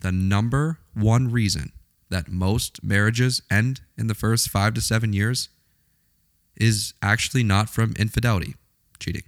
The 0.00 0.12
number 0.12 0.78
one 0.94 1.30
reason 1.30 1.72
that 2.08 2.28
most 2.28 2.84
marriages 2.84 3.42
end 3.50 3.80
in 3.98 4.06
the 4.06 4.14
first 4.14 4.48
five 4.48 4.74
to 4.74 4.80
seven 4.80 5.12
years 5.12 5.48
is 6.56 6.94
actually 7.02 7.42
not 7.42 7.68
from 7.68 7.94
infidelity, 7.98 8.54
cheating. 9.00 9.24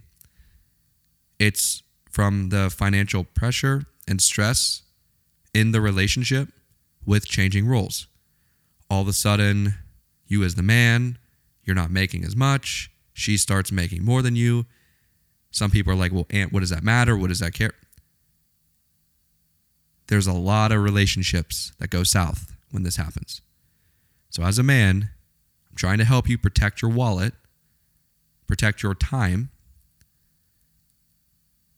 It's 1.39 1.83
from 2.09 2.49
the 2.49 2.69
financial 2.69 3.23
pressure 3.23 3.85
and 4.07 4.21
stress 4.21 4.83
in 5.53 5.71
the 5.71 5.81
relationship 5.81 6.49
with 7.05 7.27
changing 7.27 7.67
roles. 7.67 8.07
All 8.89 9.01
of 9.01 9.07
a 9.07 9.13
sudden, 9.13 9.75
you 10.25 10.43
as 10.43 10.55
the 10.55 10.63
man, 10.63 11.17
you're 11.63 11.75
not 11.75 11.91
making 11.91 12.23
as 12.23 12.35
much. 12.35 12.91
She 13.19 13.37
starts 13.37 13.71
making 13.71 14.05
more 14.05 14.21
than 14.21 14.35
you. 14.35 14.65
Some 15.51 15.71
people 15.71 15.91
are 15.91 15.95
like, 15.95 16.13
well, 16.13 16.27
Ant, 16.29 16.53
what 16.53 16.61
does 16.61 16.69
that 16.69 16.83
matter? 16.83 17.17
What 17.17 17.27
does 17.27 17.39
that 17.39 17.53
care? 17.53 17.73
There's 20.07 20.27
a 20.27 20.33
lot 20.33 20.71
of 20.71 20.81
relationships 20.81 21.73
that 21.79 21.89
go 21.89 22.03
south 22.03 22.55
when 22.71 22.83
this 22.83 22.95
happens. 22.95 23.41
So, 24.29 24.43
as 24.43 24.57
a 24.57 24.63
man, 24.63 25.09
I'm 25.69 25.75
trying 25.75 25.97
to 25.97 26.05
help 26.05 26.29
you 26.29 26.37
protect 26.37 26.81
your 26.81 26.91
wallet, 26.91 27.33
protect 28.47 28.81
your 28.81 28.95
time. 28.95 29.49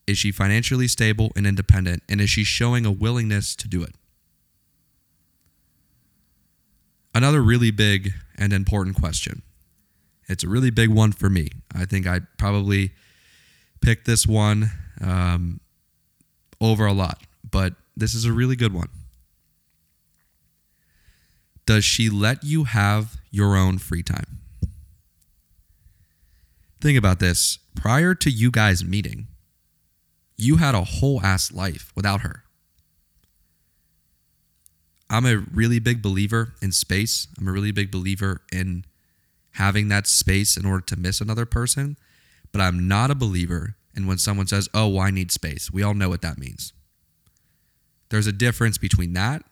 Is 0.06 0.18
she 0.18 0.32
financially 0.32 0.88
stable 0.88 1.32
and 1.36 1.48
independent? 1.48 2.04
And 2.08 2.22
is 2.22 2.30
she 2.30 2.44
showing 2.44 2.86
a 2.86 2.92
willingness 2.92 3.56
to 3.56 3.68
do 3.68 3.84
it? 3.84 3.96
Another 7.14 7.42
really 7.42 7.72
big 7.72 8.14
and 8.38 8.54
important 8.54 8.96
question. 8.96 9.42
It's 10.32 10.46
a 10.46 10.50
really 10.50 10.70
big 10.70 10.90
one 10.90 11.12
for 11.12 11.30
me. 11.30 11.50
I 11.76 11.84
think 11.84 12.08
I 12.08 12.22
probably 12.38 12.92
picked 13.82 14.06
this 14.06 14.26
one 14.26 14.72
um, 15.02 15.60
over 16.62 16.86
a 16.86 16.94
lot, 16.94 17.22
but 17.50 17.74
this 17.98 18.16
is 18.16 18.24
a 18.24 18.32
really 18.32 18.56
good 18.56 18.74
one. 18.74 18.88
Does 21.66 21.84
she 21.84 22.10
let 22.10 22.44
you 22.44 22.64
have 22.64 23.18
your 23.30 23.58
own 23.58 23.78
free 23.78 24.04
time? 24.04 24.40
Think 26.80 26.98
about 26.98 27.20
this. 27.20 27.60
Prior 27.76 28.16
to 28.16 28.30
you 28.30 28.52
guys 28.52 28.84
meeting, 28.84 29.28
you 30.38 30.58
had 30.58 30.74
a 30.74 30.84
whole 30.84 31.22
ass 31.22 31.52
life 31.52 31.92
without 31.94 32.22
her. 32.22 32.44
I'm 35.10 35.26
a 35.26 35.38
really 35.38 35.80
big 35.80 36.02
believer 36.02 36.54
in 36.62 36.72
space. 36.72 37.28
I'm 37.38 37.48
a 37.50 37.52
really 37.52 37.72
big 37.72 37.92
believer 37.92 38.42
in 38.52 38.86
having 39.54 39.90
that 39.90 40.08
space 40.08 40.58
in 40.58 40.66
order 40.66 40.82
to 40.82 40.96
miss 40.96 41.22
another 41.22 41.46
person 41.46 41.98
but 42.52 42.62
I'm 42.62 42.88
not 42.88 43.12
a 43.12 43.16
believer 43.16 43.76
in 43.96 44.08
when 44.08 44.18
someone 44.18 44.48
says, 44.48 44.70
oh, 44.74 44.88
well, 44.90 45.02
I 45.02 45.12
need 45.12 45.32
space. 45.32 45.72
We 45.72 45.84
all 45.84 45.94
know 45.94 46.10
what 46.10 46.22
that 46.22 46.38
means. 46.38 46.74
There's 48.10 48.28
a 48.28 48.32
difference 48.32 48.78
between 48.78 49.14
that 49.14 49.44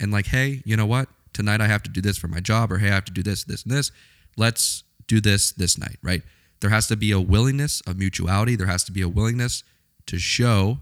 and 0.00 0.10
like, 0.10 0.26
hey, 0.26 0.62
you 0.64 0.76
know 0.76 0.86
what? 0.86 1.08
Tonight 1.32 1.60
I 1.60 1.68
have 1.68 1.82
to 1.84 1.90
do 1.90 2.00
this 2.00 2.18
for 2.18 2.28
my 2.28 2.40
job, 2.40 2.72
or 2.72 2.78
hey, 2.78 2.88
I 2.88 2.94
have 2.94 3.04
to 3.04 3.12
do 3.12 3.22
this, 3.22 3.44
this, 3.44 3.62
and 3.62 3.72
this. 3.72 3.92
Let's 4.36 4.82
do 5.06 5.20
this 5.20 5.52
this 5.52 5.78
night, 5.78 5.96
right? 6.02 6.22
There 6.60 6.70
has 6.70 6.88
to 6.88 6.96
be 6.96 7.12
a 7.12 7.20
willingness 7.20 7.80
of 7.82 7.98
mutuality. 7.98 8.56
There 8.56 8.66
has 8.66 8.84
to 8.84 8.92
be 8.92 9.02
a 9.02 9.08
willingness 9.08 9.62
to 10.06 10.18
show 10.18 10.78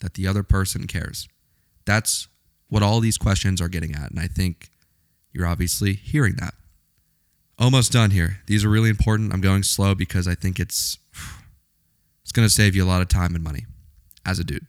that 0.00 0.14
the 0.14 0.26
other 0.26 0.42
person 0.42 0.86
cares. 0.86 1.28
That's 1.86 2.28
what 2.68 2.82
all 2.82 3.00
these 3.00 3.18
questions 3.18 3.60
are 3.60 3.68
getting 3.68 3.94
at. 3.94 4.10
And 4.10 4.20
I 4.20 4.26
think 4.26 4.68
you're 5.32 5.46
obviously 5.46 5.94
hearing 5.94 6.34
that. 6.36 6.54
Almost 7.60 7.92
done 7.92 8.10
here. 8.10 8.38
These 8.46 8.64
are 8.64 8.70
really 8.70 8.88
important. 8.88 9.34
I'm 9.34 9.42
going 9.42 9.62
slow 9.62 9.94
because 9.94 10.26
I 10.26 10.34
think 10.34 10.58
it's 10.58 10.96
it's 12.22 12.32
going 12.32 12.46
to 12.46 12.52
save 12.52 12.74
you 12.74 12.82
a 12.82 12.86
lot 12.86 13.02
of 13.02 13.08
time 13.08 13.34
and 13.34 13.44
money 13.44 13.66
as 14.24 14.38
a 14.38 14.44
dude. 14.44 14.66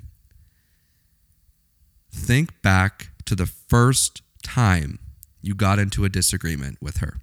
Think 2.11 2.61
back 2.61 3.11
to 3.25 3.35
the 3.35 3.45
first 3.45 4.21
time 4.43 4.99
you 5.41 5.55
got 5.55 5.79
into 5.79 6.03
a 6.03 6.09
disagreement 6.09 6.79
with 6.81 6.97
her. 6.97 7.21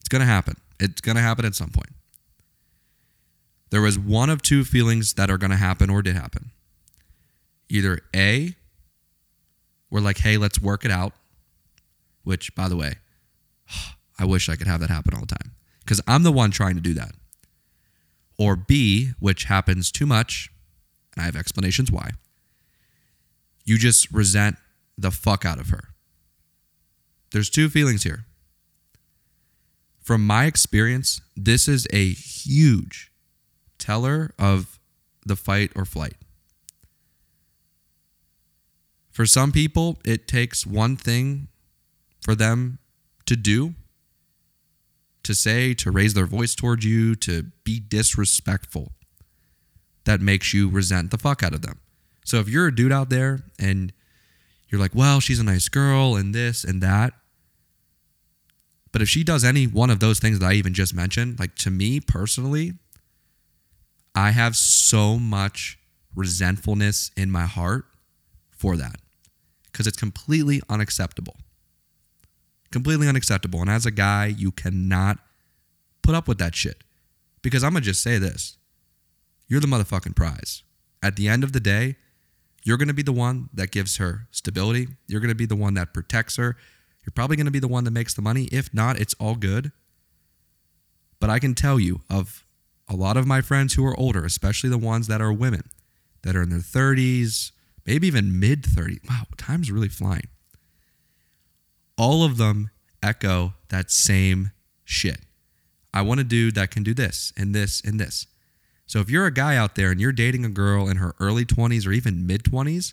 It's 0.00 0.08
going 0.08 0.20
to 0.20 0.26
happen. 0.26 0.56
It's 0.80 1.02
going 1.02 1.16
to 1.16 1.22
happen 1.22 1.44
at 1.44 1.54
some 1.54 1.70
point. 1.70 1.90
There 3.70 3.82
was 3.82 3.98
one 3.98 4.30
of 4.30 4.40
two 4.40 4.64
feelings 4.64 5.14
that 5.14 5.30
are 5.30 5.36
going 5.36 5.50
to 5.50 5.56
happen 5.56 5.90
or 5.90 6.00
did 6.00 6.16
happen. 6.16 6.52
Either 7.68 8.00
A, 8.14 8.54
we're 9.90 10.00
like, 10.00 10.18
hey, 10.18 10.38
let's 10.38 10.60
work 10.60 10.84
it 10.84 10.90
out, 10.90 11.12
which, 12.22 12.54
by 12.54 12.68
the 12.68 12.76
way, 12.76 12.94
I 14.18 14.24
wish 14.24 14.48
I 14.48 14.56
could 14.56 14.66
have 14.66 14.80
that 14.80 14.90
happen 14.90 15.14
all 15.14 15.20
the 15.20 15.34
time 15.34 15.52
because 15.80 16.00
I'm 16.06 16.22
the 16.22 16.32
one 16.32 16.50
trying 16.50 16.74
to 16.74 16.80
do 16.80 16.94
that. 16.94 17.12
Or 18.38 18.56
B, 18.56 19.12
which 19.18 19.44
happens 19.44 19.90
too 19.90 20.06
much, 20.06 20.50
and 21.14 21.22
I 21.22 21.26
have 21.26 21.36
explanations 21.36 21.90
why. 21.90 22.10
You 23.64 23.78
just 23.78 24.10
resent 24.10 24.56
the 24.96 25.10
fuck 25.10 25.44
out 25.44 25.58
of 25.58 25.70
her. 25.70 25.88
There's 27.32 27.50
two 27.50 27.68
feelings 27.68 28.02
here. 28.02 28.24
From 30.02 30.24
my 30.24 30.44
experience, 30.44 31.20
this 31.36 31.66
is 31.66 31.86
a 31.92 32.12
huge 32.12 33.10
teller 33.78 34.32
of 34.38 34.78
the 35.24 35.36
fight 35.36 35.72
or 35.74 35.84
flight. 35.84 36.14
For 39.10 39.26
some 39.26 39.50
people, 39.50 39.98
it 40.04 40.28
takes 40.28 40.66
one 40.66 40.96
thing 40.96 41.48
for 42.20 42.34
them 42.34 42.78
to 43.24 43.34
do 43.34 43.74
to 45.26 45.34
say, 45.34 45.74
to 45.74 45.90
raise 45.90 46.14
their 46.14 46.26
voice 46.26 46.54
towards 46.54 46.84
you, 46.84 47.14
to 47.16 47.44
be 47.64 47.78
disrespectful 47.78 48.92
that 50.04 50.20
makes 50.20 50.54
you 50.54 50.68
resent 50.68 51.10
the 51.10 51.18
fuck 51.18 51.42
out 51.42 51.52
of 51.52 51.62
them. 51.62 51.80
So 52.24 52.38
if 52.38 52.48
you're 52.48 52.68
a 52.68 52.74
dude 52.74 52.92
out 52.92 53.10
there 53.10 53.40
and 53.58 53.92
you're 54.68 54.80
like, 54.80 54.94
well, 54.94 55.20
she's 55.20 55.38
a 55.38 55.44
nice 55.44 55.68
girl 55.68 56.16
and 56.16 56.34
this 56.34 56.64
and 56.64 56.82
that, 56.82 57.12
but 58.92 59.02
if 59.02 59.08
she 59.08 59.22
does 59.22 59.44
any 59.44 59.66
one 59.66 59.90
of 59.90 60.00
those 60.00 60.18
things 60.18 60.38
that 60.38 60.46
I 60.46 60.54
even 60.54 60.72
just 60.72 60.94
mentioned, 60.94 61.38
like 61.38 61.54
to 61.56 61.70
me 61.70 62.00
personally, 62.00 62.72
I 64.14 64.30
have 64.30 64.56
so 64.56 65.18
much 65.18 65.78
resentfulness 66.14 67.10
in 67.16 67.30
my 67.30 67.44
heart 67.44 67.84
for 68.50 68.76
that 68.76 68.96
because 69.70 69.86
it's 69.86 69.98
completely 69.98 70.62
unacceptable. 70.68 71.36
Completely 72.70 73.08
unacceptable. 73.08 73.60
And 73.60 73.70
as 73.70 73.86
a 73.86 73.90
guy, 73.90 74.26
you 74.26 74.50
cannot 74.50 75.18
put 76.02 76.14
up 76.14 76.28
with 76.28 76.38
that 76.38 76.54
shit. 76.54 76.82
Because 77.42 77.62
I'm 77.62 77.72
going 77.72 77.82
to 77.82 77.88
just 77.88 78.02
say 78.02 78.18
this 78.18 78.58
you're 79.48 79.60
the 79.60 79.66
motherfucking 79.66 80.16
prize. 80.16 80.62
At 81.02 81.16
the 81.16 81.28
end 81.28 81.44
of 81.44 81.52
the 81.52 81.60
day, 81.60 81.96
you're 82.64 82.76
going 82.76 82.88
to 82.88 82.94
be 82.94 83.02
the 83.02 83.12
one 83.12 83.48
that 83.54 83.70
gives 83.70 83.98
her 83.98 84.26
stability. 84.32 84.88
You're 85.06 85.20
going 85.20 85.28
to 85.28 85.36
be 85.36 85.46
the 85.46 85.56
one 85.56 85.74
that 85.74 85.94
protects 85.94 86.36
her. 86.36 86.56
You're 87.04 87.12
probably 87.14 87.36
going 87.36 87.46
to 87.46 87.52
be 87.52 87.60
the 87.60 87.68
one 87.68 87.84
that 87.84 87.92
makes 87.92 88.14
the 88.14 88.22
money. 88.22 88.44
If 88.50 88.74
not, 88.74 88.98
it's 88.98 89.14
all 89.20 89.36
good. 89.36 89.70
But 91.20 91.30
I 91.30 91.38
can 91.38 91.54
tell 91.54 91.78
you 91.78 92.00
of 92.10 92.44
a 92.88 92.96
lot 92.96 93.16
of 93.16 93.26
my 93.26 93.40
friends 93.40 93.74
who 93.74 93.86
are 93.86 93.98
older, 93.98 94.24
especially 94.24 94.70
the 94.70 94.78
ones 94.78 95.06
that 95.06 95.20
are 95.20 95.32
women 95.32 95.70
that 96.22 96.34
are 96.34 96.42
in 96.42 96.50
their 96.50 96.58
30s, 96.58 97.52
maybe 97.86 98.08
even 98.08 98.40
mid 98.40 98.64
30s. 98.64 99.08
Wow, 99.08 99.22
time's 99.36 99.70
really 99.70 99.88
flying. 99.88 100.26
All 101.98 102.24
of 102.24 102.36
them 102.36 102.70
echo 103.02 103.54
that 103.68 103.90
same 103.90 104.50
shit. 104.84 105.20
I 105.94 106.02
want 106.02 106.20
a 106.20 106.24
dude 106.24 106.54
that 106.56 106.70
can 106.70 106.82
do 106.82 106.92
this 106.92 107.32
and 107.36 107.54
this 107.54 107.80
and 107.84 107.98
this. 107.98 108.26
So 108.86 109.00
if 109.00 109.10
you're 109.10 109.26
a 109.26 109.32
guy 109.32 109.56
out 109.56 109.74
there 109.74 109.90
and 109.90 110.00
you're 110.00 110.12
dating 110.12 110.44
a 110.44 110.50
girl 110.50 110.88
in 110.88 110.98
her 110.98 111.14
early 111.18 111.44
20s 111.44 111.86
or 111.86 111.92
even 111.92 112.26
mid 112.26 112.44
20s, 112.44 112.92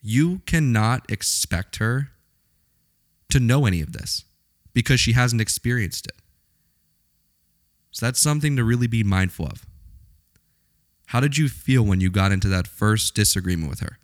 you 0.00 0.40
cannot 0.46 1.10
expect 1.10 1.76
her 1.76 2.10
to 3.30 3.40
know 3.40 3.66
any 3.66 3.80
of 3.80 3.92
this 3.92 4.24
because 4.72 5.00
she 5.00 5.12
hasn't 5.12 5.42
experienced 5.42 6.06
it. 6.06 6.16
So 7.90 8.06
that's 8.06 8.20
something 8.20 8.54
to 8.56 8.64
really 8.64 8.86
be 8.86 9.02
mindful 9.02 9.46
of. 9.46 9.66
How 11.06 11.20
did 11.20 11.36
you 11.36 11.48
feel 11.48 11.82
when 11.82 12.00
you 12.00 12.10
got 12.10 12.32
into 12.32 12.48
that 12.48 12.66
first 12.66 13.14
disagreement 13.14 13.70
with 13.70 13.80
her? 13.80 13.98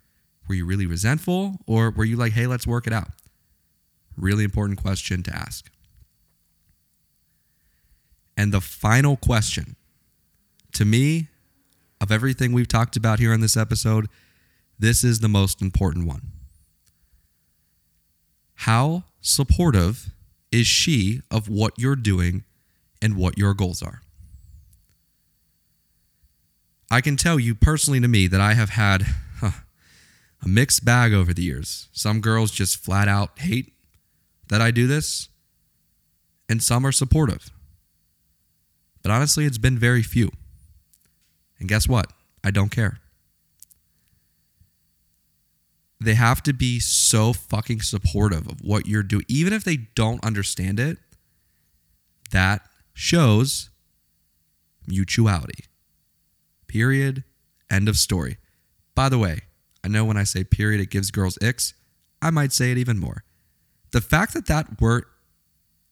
Were 0.47 0.55
you 0.55 0.65
really 0.65 0.85
resentful 0.85 1.59
or 1.65 1.91
were 1.91 2.03
you 2.03 2.17
like, 2.17 2.33
hey, 2.33 2.47
let's 2.47 2.67
work 2.67 2.87
it 2.87 2.93
out? 2.93 3.09
Really 4.17 4.43
important 4.43 4.81
question 4.81 5.23
to 5.23 5.35
ask. 5.35 5.69
And 8.37 8.53
the 8.53 8.61
final 8.61 9.15
question 9.15 9.75
to 10.73 10.85
me, 10.85 11.29
of 12.01 12.11
everything 12.11 12.51
we've 12.51 12.67
talked 12.67 12.95
about 12.95 13.19
here 13.19 13.33
in 13.33 13.41
this 13.41 13.57
episode, 13.57 14.07
this 14.77 15.03
is 15.03 15.19
the 15.19 15.29
most 15.29 15.61
important 15.61 16.05
one. 16.05 16.31
How 18.55 19.03
supportive 19.21 20.11
is 20.51 20.67
she 20.67 21.21
of 21.31 21.49
what 21.49 21.73
you're 21.77 21.95
doing 21.95 22.43
and 23.01 23.15
what 23.15 23.37
your 23.37 23.53
goals 23.53 23.81
are? 23.81 24.01
I 26.91 27.01
can 27.01 27.17
tell 27.17 27.39
you 27.39 27.55
personally 27.55 27.99
to 28.01 28.07
me 28.07 28.27
that 28.27 28.41
I 28.41 28.53
have 28.53 28.71
had 28.71 29.05
huh, 29.39 29.61
a 30.43 30.47
mixed 30.47 30.85
bag 30.85 31.13
over 31.13 31.33
the 31.33 31.43
years. 31.43 31.87
Some 31.91 32.21
girls 32.21 32.51
just 32.51 32.83
flat 32.83 33.07
out 33.07 33.39
hate 33.39 33.73
that 34.49 34.61
I 34.61 34.71
do 34.71 34.87
this, 34.87 35.29
and 36.47 36.61
some 36.61 36.85
are 36.85 36.91
supportive. 36.91 37.51
But 39.01 39.11
honestly, 39.11 39.45
it's 39.45 39.57
been 39.57 39.77
very 39.77 40.03
few. 40.03 40.31
And 41.59 41.69
guess 41.69 41.87
what? 41.87 42.11
I 42.43 42.51
don't 42.51 42.69
care. 42.69 42.99
They 45.99 46.15
have 46.15 46.43
to 46.43 46.53
be 46.53 46.79
so 46.79 47.33
fucking 47.33 47.81
supportive 47.81 48.47
of 48.47 48.59
what 48.61 48.85
you're 48.85 49.03
doing, 49.03 49.25
even 49.27 49.53
if 49.53 49.63
they 49.63 49.77
don't 49.95 50.23
understand 50.23 50.79
it. 50.79 50.97
That 52.31 52.61
shows 52.93 53.69
mutuality. 54.87 55.65
Period. 56.67 57.23
End 57.69 57.87
of 57.87 57.97
story. 57.97 58.37
By 58.93 59.09
the 59.09 59.17
way, 59.17 59.41
I 59.83 59.87
know 59.87 60.05
when 60.05 60.17
I 60.17 60.23
say 60.23 60.43
period, 60.43 60.81
it 60.81 60.89
gives 60.89 61.11
girls 61.11 61.37
icks. 61.41 61.73
I 62.21 62.29
might 62.29 62.53
say 62.53 62.71
it 62.71 62.77
even 62.77 62.99
more. 62.99 63.23
The 63.95 64.01
fact 64.01 64.33
that 64.33 64.47
that 64.47 64.81
word 64.81 65.05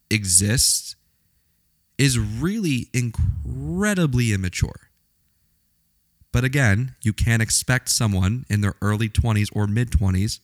exists 0.09 0.97
is 1.97 2.19
really 2.19 2.89
incredibly 2.93 4.33
immature. 4.33 4.89
But 6.33 6.43
again, 6.43 6.95
you 7.01 7.13
can't 7.13 7.41
expect 7.41 7.87
someone 7.87 8.45
in 8.49 8.59
their 8.59 8.75
early 8.81 9.07
20s 9.07 9.55
or 9.55 9.67
mid 9.67 9.89
20s 9.89 10.41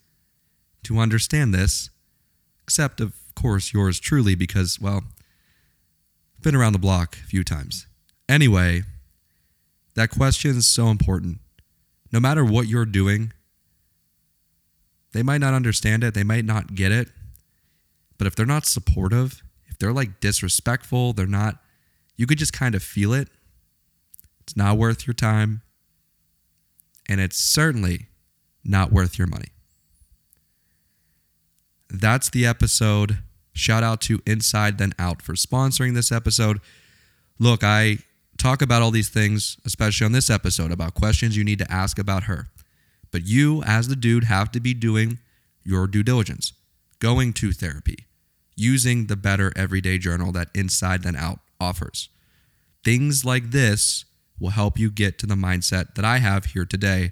to 0.83 0.99
understand 0.99 1.53
this, 1.53 1.89
except, 2.63 3.01
of 3.01 3.13
course, 3.35 3.73
yours 3.73 3.99
truly, 3.99 4.35
because, 4.35 4.79
well, 4.79 5.03
I've 6.37 6.41
been 6.41 6.55
around 6.55 6.71
the 6.71 6.79
block 6.79 7.17
a 7.17 7.27
few 7.27 7.43
times. 7.43 7.87
Anyway, 8.29 8.83
that 9.95 10.11
question 10.11 10.55
is 10.55 10.65
so 10.65 10.87
important. 10.87 11.39
No 12.09 12.21
matter 12.21 12.45
what 12.45 12.67
you're 12.67 12.85
doing, 12.85 13.33
they 15.11 15.23
might 15.23 15.41
not 15.41 15.53
understand 15.53 16.05
it, 16.05 16.13
they 16.13 16.23
might 16.23 16.45
not 16.45 16.73
get 16.73 16.93
it, 16.93 17.09
but 18.19 18.27
if 18.27 18.35
they're 18.35 18.45
not 18.45 18.67
supportive, 18.67 19.41
if 19.65 19.79
they're 19.79 19.93
like 19.93 20.19
disrespectful, 20.19 21.13
they're 21.13 21.25
not, 21.25 21.57
you 22.15 22.27
could 22.27 22.37
just 22.37 22.53
kind 22.53 22.75
of 22.75 22.83
feel 22.83 23.13
it. 23.13 23.29
It's 24.41 24.55
not 24.55 24.77
worth 24.77 25.07
your 25.07 25.15
time, 25.15 25.61
and 27.07 27.19
it's 27.19 27.37
certainly 27.37 28.07
not 28.63 28.91
worth 28.91 29.17
your 29.17 29.27
money. 29.27 29.49
That's 31.89 32.29
the 32.29 32.45
episode. 32.45 33.19
Shout 33.53 33.83
out 33.83 34.01
to 34.01 34.21
Inside 34.27 34.77
Then 34.77 34.93
Out 34.99 35.21
for 35.21 35.33
sponsoring 35.33 35.95
this 35.95 36.11
episode. 36.11 36.59
Look, 37.39 37.63
I 37.63 37.99
talk 38.37 38.61
about 38.61 38.81
all 38.81 38.91
these 38.91 39.09
things, 39.09 39.57
especially 39.65 40.05
on 40.05 40.11
this 40.11 40.29
episode, 40.29 40.71
about 40.71 40.93
questions 40.93 41.37
you 41.37 41.43
need 41.43 41.59
to 41.59 41.71
ask 41.71 41.97
about 41.97 42.23
her. 42.23 42.47
But 43.11 43.25
you, 43.25 43.63
as 43.63 43.87
the 43.87 43.95
dude, 43.95 44.25
have 44.25 44.51
to 44.51 44.59
be 44.59 44.73
doing 44.73 45.19
your 45.63 45.87
due 45.87 46.03
diligence, 46.03 46.53
going 46.99 47.33
to 47.33 47.51
therapy, 47.51 48.05
using 48.59 49.07
the 49.07 49.15
better 49.15 49.51
everyday 49.55 49.97
journal 49.97 50.31
that 50.33 50.49
Inside 50.53 51.03
Then 51.03 51.15
Out 51.15 51.39
offers. 51.59 52.09
Things 52.83 53.25
like 53.25 53.51
this 53.51 54.05
will 54.39 54.51
help 54.51 54.79
you 54.79 54.89
get 54.89 55.17
to 55.19 55.25
the 55.25 55.35
mindset 55.35 55.95
that 55.95 56.05
I 56.05 56.17
have 56.17 56.45
here 56.45 56.65
today 56.65 57.11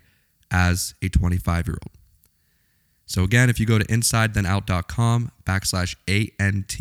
as 0.50 0.94
a 1.02 1.10
25 1.10 1.68
year 1.68 1.78
old. 1.84 1.98
So, 3.06 3.24
again, 3.24 3.50
if 3.50 3.60
you 3.60 3.66
go 3.66 3.80
to 3.80 3.86
insidethenout.com 3.86 5.32
backslash 5.46 5.96
ANT, 6.08 6.80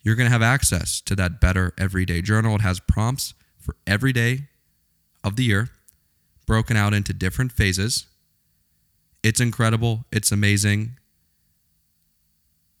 you're 0.00 0.14
going 0.14 0.26
to 0.26 0.32
have 0.32 0.42
access 0.42 1.00
to 1.02 1.16
that 1.16 1.40
better 1.40 1.72
everyday 1.76 2.22
journal. 2.22 2.54
It 2.56 2.60
has 2.60 2.78
prompts 2.78 3.34
for 3.58 3.76
every 3.86 4.12
day 4.12 4.48
of 5.24 5.36
the 5.36 5.44
year, 5.44 5.70
broken 6.46 6.76
out 6.76 6.94
into 6.94 7.12
different 7.12 7.50
phases. 7.50 8.06
It's 9.22 9.40
incredible. 9.40 10.04
It's 10.12 10.30
amazing. 10.30 10.98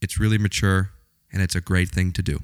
It's 0.04 0.20
really 0.20 0.36
mature, 0.36 0.90
and 1.32 1.40
it's 1.40 1.54
a 1.54 1.62
great 1.62 1.88
thing 1.88 2.12
to 2.12 2.22
do. 2.22 2.40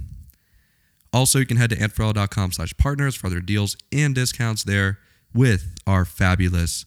Also, 1.12 1.38
you 1.38 1.44
can 1.44 1.58
head 1.58 1.68
to 1.68 1.76
antferrella.com 1.76 2.52
slash 2.52 2.74
partners 2.78 3.14
for 3.14 3.26
other 3.26 3.40
deals 3.40 3.76
and 3.92 4.14
discounts 4.14 4.64
there 4.64 4.98
with 5.34 5.74
our 5.86 6.06
fabulous 6.06 6.86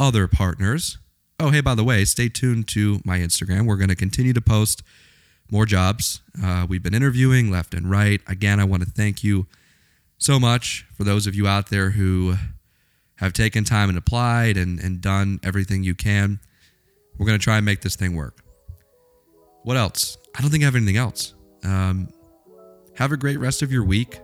other 0.00 0.26
partners. 0.26 0.98
Oh, 1.38 1.50
hey, 1.50 1.60
by 1.60 1.76
the 1.76 1.84
way, 1.84 2.04
stay 2.04 2.28
tuned 2.28 2.66
to 2.68 3.02
my 3.04 3.18
Instagram. 3.18 3.66
We're 3.66 3.76
going 3.76 3.88
to 3.88 3.94
continue 3.94 4.32
to 4.32 4.40
post 4.40 4.82
more 5.48 5.64
jobs. 5.64 6.22
Uh, 6.42 6.66
we've 6.68 6.82
been 6.82 6.94
interviewing 6.94 7.48
left 7.48 7.72
and 7.72 7.88
right. 7.88 8.20
Again, 8.26 8.58
I 8.58 8.64
want 8.64 8.82
to 8.82 8.90
thank 8.90 9.22
you 9.22 9.46
so 10.18 10.40
much 10.40 10.86
for 10.96 11.04
those 11.04 11.28
of 11.28 11.36
you 11.36 11.46
out 11.46 11.70
there 11.70 11.90
who 11.90 12.34
have 13.18 13.32
taken 13.32 13.62
time 13.62 13.88
and 13.88 13.96
applied 13.96 14.56
and, 14.56 14.80
and 14.80 15.00
done 15.00 15.38
everything 15.44 15.84
you 15.84 15.94
can. 15.94 16.40
We're 17.16 17.26
going 17.26 17.38
to 17.38 17.44
try 17.44 17.58
and 17.58 17.64
make 17.64 17.82
this 17.82 17.94
thing 17.94 18.16
work. 18.16 18.44
What 19.64 19.78
else? 19.78 20.18
I 20.36 20.42
don't 20.42 20.50
think 20.50 20.62
I 20.62 20.66
have 20.66 20.76
anything 20.76 20.98
else. 20.98 21.34
Um, 21.64 22.10
have 22.96 23.12
a 23.12 23.16
great 23.16 23.38
rest 23.38 23.62
of 23.62 23.72
your 23.72 23.82
week. 23.82 24.20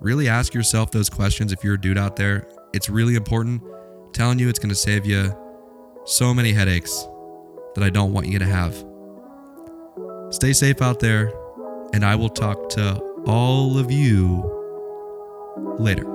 Really 0.00 0.28
ask 0.28 0.52
yourself 0.52 0.90
those 0.90 1.08
questions 1.08 1.52
if 1.52 1.62
you're 1.62 1.74
a 1.74 1.80
dude 1.80 1.96
out 1.96 2.16
there. 2.16 2.48
It's 2.72 2.90
really 2.90 3.14
important. 3.14 3.62
I'm 3.62 4.12
telling 4.12 4.40
you, 4.40 4.48
it's 4.48 4.58
going 4.58 4.70
to 4.70 4.74
save 4.74 5.06
you 5.06 5.32
so 6.04 6.34
many 6.34 6.52
headaches 6.52 7.06
that 7.76 7.84
I 7.84 7.90
don't 7.90 8.12
want 8.12 8.26
you 8.26 8.40
to 8.40 8.44
have. 8.44 8.74
Stay 10.30 10.52
safe 10.52 10.82
out 10.82 10.98
there, 10.98 11.32
and 11.92 12.04
I 12.04 12.16
will 12.16 12.28
talk 12.28 12.68
to 12.70 12.96
all 13.26 13.78
of 13.78 13.92
you 13.92 14.42
later. 15.78 16.13